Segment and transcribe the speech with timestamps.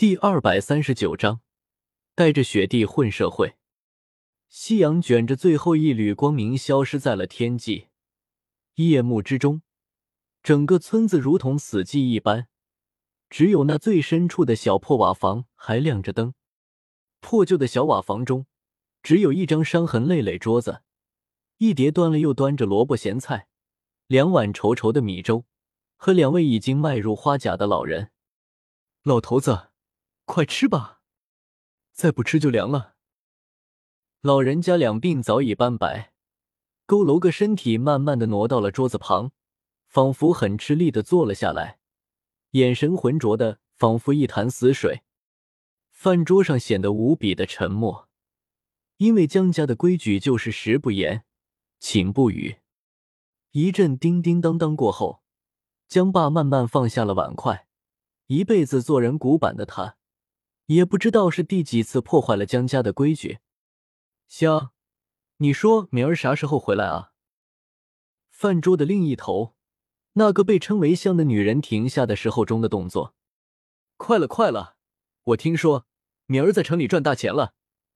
[0.00, 1.42] 第二百三十九章，
[2.14, 3.56] 带着雪地混社会。
[4.48, 7.88] 夕阳卷着最后一缕光明，消失在了天际。
[8.76, 9.60] 夜幕之中，
[10.42, 12.48] 整个村子如同死寂一般，
[13.28, 16.32] 只有那最深处的小破瓦房还亮着灯。
[17.20, 18.46] 破旧的小瓦房中，
[19.02, 20.80] 只有一张伤痕累累桌子，
[21.58, 23.48] 一碟端了又端着萝卜咸菜，
[24.06, 25.44] 两碗稠稠的米粥，
[25.98, 28.12] 和两位已经迈入花甲的老人。
[29.02, 29.66] 老头子。
[30.32, 31.00] 快吃吧，
[31.90, 32.94] 再不吃就凉了。
[34.20, 36.12] 老人家两鬓早已斑白，
[36.86, 39.32] 佝偻个身体，慢慢的挪到了桌子旁，
[39.88, 41.80] 仿佛很吃力的坐了下来，
[42.52, 45.02] 眼神浑浊的，仿佛一潭死水。
[45.90, 48.08] 饭桌上显得无比的沉默，
[48.98, 51.24] 因为江家的规矩就是食不言，
[51.80, 52.60] 寝不语。
[53.50, 55.24] 一阵叮叮当当过后，
[55.88, 57.66] 江爸慢慢放下了碗筷。
[58.28, 59.96] 一辈子做人古板的他。
[60.70, 63.40] 也不知道是第几次破坏了江家的规矩。
[64.28, 64.70] 香，
[65.38, 67.10] 你说明儿啥时候回来啊？
[68.28, 69.56] 饭桌的另一头，
[70.12, 73.16] 那个被称为香的女人停下的时候中的动作。
[73.96, 74.76] 快了，快了！
[75.24, 75.86] 我听说
[76.26, 77.54] 明儿在城里赚大钱了。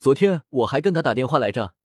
[0.00, 1.76] 昨天我还跟他打电话来着。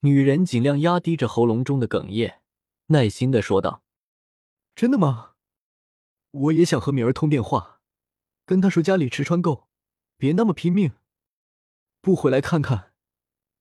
[0.00, 2.42] 女人尽量压低着喉咙中的哽咽，
[2.88, 3.82] 耐心的说道
[4.76, 5.32] ：“真的吗？
[6.30, 7.80] 我也想和敏儿通电话，
[8.44, 9.66] 跟她说家里吃穿够。”
[10.16, 10.92] 别那么拼命，
[12.00, 12.92] 不回来看看，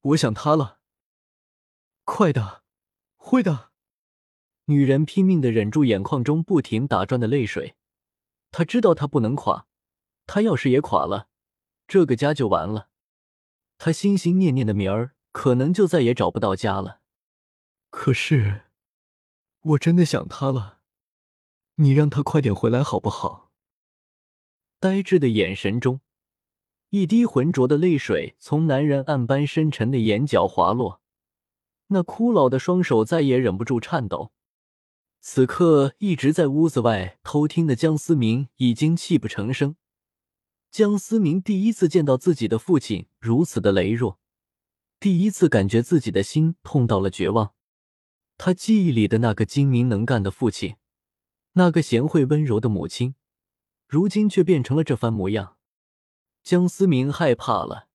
[0.01, 0.79] 我想他了。
[2.03, 2.63] 快的，
[3.15, 3.71] 会的。
[4.65, 7.75] 女人拼命的忍住眼眶中不停打转的泪水，
[8.51, 9.67] 她知道她不能垮，
[10.25, 11.27] 她要是也垮了，
[11.87, 12.89] 这个家就完了。
[13.77, 17.01] 她心心念念的明儿，可能就再也找不到家了。
[17.89, 18.65] 可是，
[19.61, 20.79] 我真的想他了，
[21.75, 23.51] 你让他快点回来好不好？
[24.79, 25.99] 呆滞的眼神中。
[26.93, 31.01] 一滴浑浊的泪水从男人暗般深沉的眼角滑落，
[31.87, 34.31] 那枯老的双手再也忍不住颤抖。
[35.19, 39.75] 此刻一直在屋子外偷听的江思明已经泣不成声。
[40.69, 44.19] 江思明第一次见到自己的父亲如此的羸弱，
[44.99, 47.53] 第一次感觉自己的心痛到了绝望。
[48.37, 50.75] 他记忆里的那个精明能干的父亲，
[51.53, 53.15] 那个贤惠温柔的母亲，
[53.87, 55.57] 如今却变成了这番模样。
[56.43, 57.87] 江思明害怕了，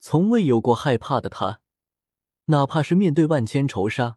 [0.00, 1.60] 从未有过害怕的他，
[2.46, 4.16] 哪怕是面对万千仇杀，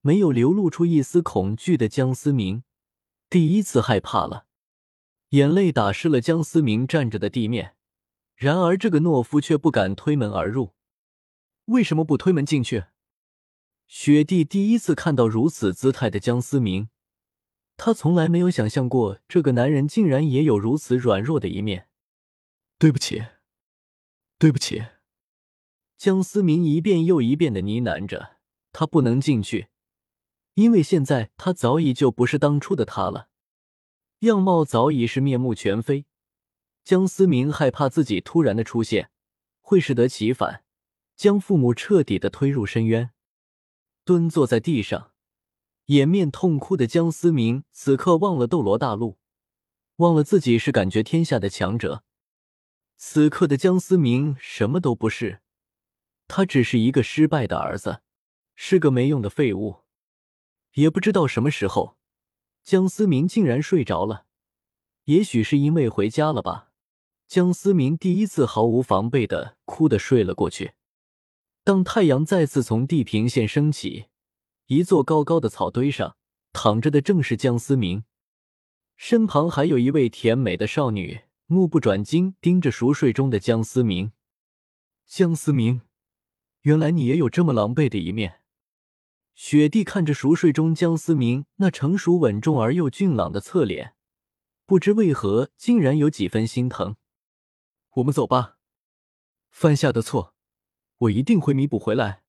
[0.00, 2.64] 没有流露出一丝恐惧的江思明，
[3.30, 4.46] 第一次害怕了。
[5.28, 7.76] 眼泪打湿了江思明站着的地面，
[8.34, 10.74] 然而这个懦夫却不敢推门而入。
[11.66, 12.86] 为什么不推门进去？
[13.86, 16.88] 雪帝第一次看到如此姿态的江思明，
[17.76, 21.87] 他从来没有想象过这个男人竟然也有如此软弱的一面。
[22.78, 23.24] 对不起，
[24.38, 24.84] 对不起。
[25.96, 28.36] 江思明一遍又一遍的呢喃着，
[28.70, 29.66] 他不能进去，
[30.54, 33.30] 因为现在他早已就不是当初的他了，
[34.20, 36.06] 样貌早已是面目全非。
[36.84, 39.10] 江思明害怕自己突然的出现
[39.60, 40.62] 会适得其反，
[41.16, 43.10] 将父母彻底的推入深渊。
[44.04, 45.12] 蹲坐在地上，
[45.86, 49.18] 掩面痛哭的江思明此刻忘了斗罗大陆，
[49.96, 52.04] 忘了自己是感觉天下的强者。
[53.00, 55.40] 此刻的江思明什么都不是，
[56.26, 58.02] 他只是一个失败的儿子，
[58.56, 59.84] 是个没用的废物。
[60.74, 61.96] 也不知道什么时候，
[62.64, 64.26] 江思明竟然睡着了，
[65.04, 66.72] 也许是因为回家了吧。
[67.28, 70.72] 江思明第一次毫无防备的哭的睡了过去。
[71.62, 74.06] 当太阳再次从地平线升起，
[74.66, 76.16] 一座高高的草堆上
[76.52, 78.02] 躺着的正是江思明，
[78.96, 81.27] 身旁还有一位甜美的少女。
[81.50, 84.12] 目不转睛盯着熟睡中的江思明，
[85.06, 85.80] 江思明，
[86.60, 88.42] 原来你也有这么狼狈的一面。
[89.34, 93.94] 雪帝看着熟睡中江思明那成熟稳重而又俊朗的侧脸，
[94.66, 96.96] 不知为何竟然有几分心疼。
[97.92, 98.58] 我们走吧，
[99.48, 100.34] 犯下的错，
[100.98, 102.24] 我一定会弥补回来。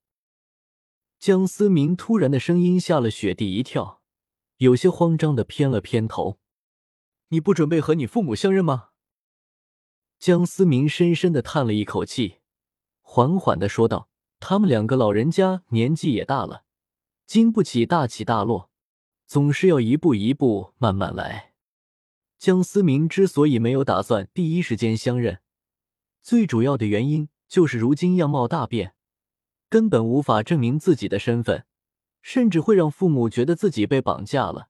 [1.20, 4.02] 江思明突然的声音吓了雪帝一跳，
[4.60, 6.40] 有些慌张的偏了偏头。
[7.28, 8.89] 你不准备和你父母相认吗？
[10.20, 12.40] 江思明深深的叹了一口气，
[13.00, 14.10] 缓缓的说道
[14.42, 16.66] ：“他们两个老人家年纪也大了，
[17.26, 18.70] 经不起大起大落，
[19.26, 21.54] 总是要一步一步慢慢来。”
[22.38, 25.40] 江思明之所以没有打算第一时间相认，
[26.22, 28.96] 最主要的原因就是如今样貌大变，
[29.70, 31.66] 根本无法证明自己的身份，
[32.22, 34.68] 甚至会让父母觉得自己被绑架了，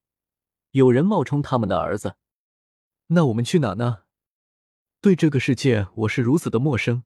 [0.72, 2.18] 有人冒充他们的儿子。
[3.08, 4.04] 那我们去哪呢？
[5.02, 7.04] 对这个世界我是如此的陌生。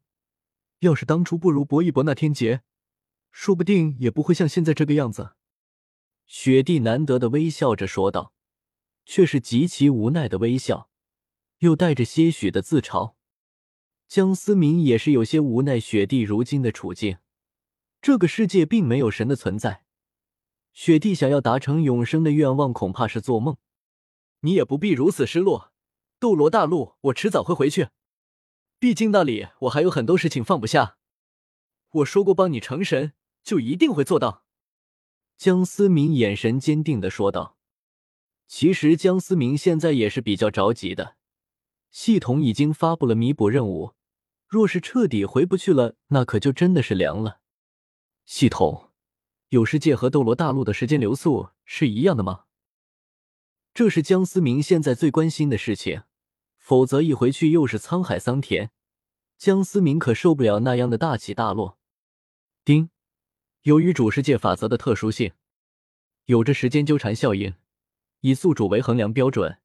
[0.79, 2.63] 要是当初不如搏一搏那天劫，
[3.31, 5.35] 说不定也不会像现在这个样子。
[6.25, 8.33] 雪帝难得的微笑着说道，
[9.05, 10.89] 却是极其无奈的微笑，
[11.59, 13.13] 又带着些许的自嘲。
[14.07, 17.17] 江思明也是有些无奈，雪帝如今的处境。
[18.01, 19.85] 这个世界并没有神的存在，
[20.73, 23.57] 雪帝想要达成永生的愿望，恐怕是做梦。
[24.39, 25.72] 你也不必如此失落，
[26.23, 27.89] 斗罗大陆我迟早会回去，
[28.79, 30.97] 毕竟那里我还有很多事情放不下。
[31.95, 33.11] 我说过帮你成神，
[33.43, 34.45] 就一定会做到。
[35.35, 37.57] 江思明眼神坚定的说道。
[38.47, 41.17] 其实江思明现在也是比较着急的，
[41.91, 43.91] 系统已经发布了弥补任务，
[44.47, 47.41] 若是彻底回不去了，那可就真的是凉了。
[48.23, 48.91] 系统，
[49.49, 52.45] 有世界和斗罗大陆的时间流速是一样的吗？
[53.73, 56.03] 这是江思明现在最关心的事情，
[56.63, 58.71] 否则一回去又是沧海桑田，
[59.37, 61.77] 江思明可受不了那样的大起大落。
[62.63, 62.89] 丁，
[63.63, 65.33] 由于主世界法则的特殊性，
[66.23, 67.53] 有着时间纠缠效应，
[68.21, 69.59] 以宿主为衡量标准，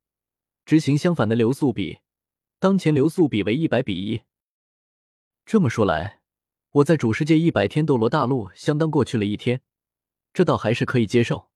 [0.64, 2.00] 执行相反的流速比，
[2.58, 4.22] 当前流速比为一百比一。
[5.46, 6.16] 这么说来。
[6.72, 9.62] 我在主世界一百天，斗罗大陆相当过去了一天，
[10.34, 11.48] 这倒还是可以接受。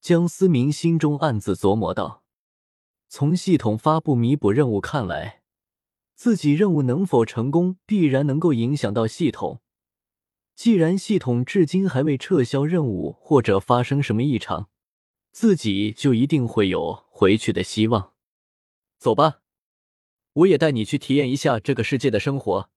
[0.00, 2.24] 江思明心中暗自琢磨道
[3.08, 5.42] ：“从系统发布弥补任务看来，
[6.14, 9.60] 自己任务能否成功，必然能够影响到系统。
[10.54, 14.68] 既然系统至今还未撤销任务，或者发生什么异常，
[15.30, 18.14] 自己就一定会有回去的希望。
[18.98, 19.42] 走吧，
[20.32, 22.70] 我也带你去体验一下这个世界的生活。”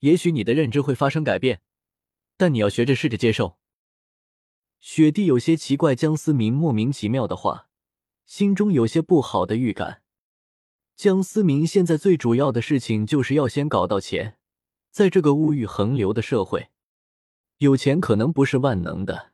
[0.00, 1.62] 也许你的认知会发生改变，
[2.36, 3.56] 但你要学着试着接受。
[4.78, 7.65] 雪帝有些奇怪江思明莫名其妙的话，
[8.26, 10.02] 心中有些不好的预感。
[10.96, 14.36] 江思明现在最主要的事情就是要先搞到钱，
[14.90, 16.68] 在这个物欲横流的社会，
[17.58, 19.32] 有钱可能不是万能的，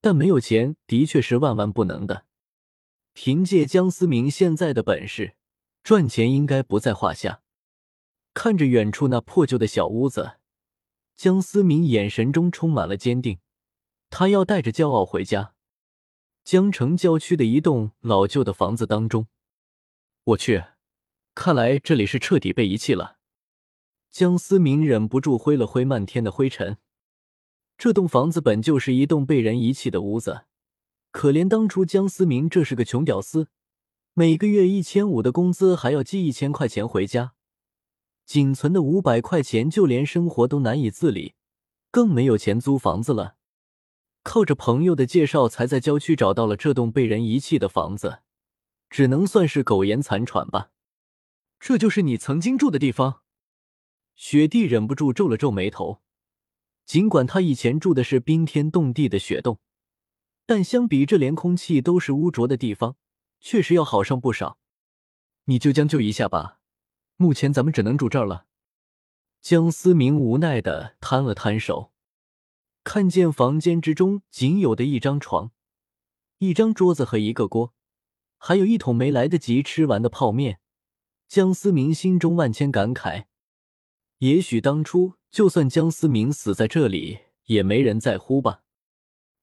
[0.00, 2.24] 但没有钱的确是万万不能的。
[3.12, 5.34] 凭借江思明现在的本事，
[5.84, 7.42] 赚钱应该不在话下。
[8.34, 10.38] 看着远处那破旧的小屋子，
[11.14, 13.38] 江思明眼神中充满了坚定。
[14.08, 15.54] 他要带着骄傲回家。
[16.44, 19.28] 江城郊区的一栋老旧的房子当中，
[20.24, 20.64] 我去，
[21.34, 23.18] 看来这里是彻底被遗弃了。
[24.10, 26.78] 江思明忍不住挥了挥漫天的灰尘。
[27.78, 30.42] 这栋房子本就是一栋被人遗弃的屋子，
[31.12, 33.48] 可怜当初江思明这是个穷屌丝，
[34.12, 37.34] 每个月一千五的工资还要寄一千块钱回家。
[38.26, 41.34] 仅存的五百块钱，就连生活都难以自理，
[41.90, 43.36] 更没有钱租房子了。
[44.22, 48.20] 靠着朋友的介绍，才在郊区找到了这栋被人遗弃的房子，
[48.88, 50.70] 只能算是苟延残喘吧。
[51.58, 53.22] 这就是你曾经住的地方？
[54.14, 56.02] 雪帝忍不住皱了皱眉头。
[56.84, 59.60] 尽管他以前住的是冰天冻地的雪洞，
[60.44, 62.96] 但相比这连空气都是污浊的地方，
[63.40, 64.58] 确实要好上不少。
[65.44, 66.58] 你就将就一下吧。
[67.16, 68.46] 目前咱们只能住这儿了。
[69.40, 71.91] 江思明无奈的摊了摊手，
[72.84, 75.52] 看见房间之中仅有的一张床、
[76.38, 77.74] 一张桌子和一个锅，
[78.38, 80.60] 还有一桶没来得及吃完的泡面，
[81.28, 83.26] 江思明心中万千感慨。
[84.18, 88.62] 也许当初就算江思明死在这里，也没人在乎吧？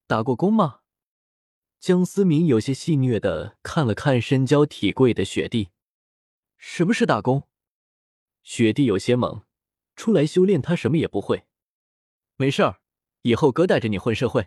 [0.06, 0.80] 打过工吗？
[1.78, 5.70] 江思明有些戏谑的看了看身娇体贵的雪帝。
[6.58, 7.48] 什么是打工？
[8.42, 9.44] 雪帝有些懵，
[9.96, 11.44] 出来修炼他什么也不会。
[12.36, 12.79] 没事儿，
[13.22, 14.46] 以后哥带着你混社会。